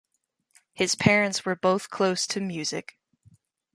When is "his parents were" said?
0.73-1.55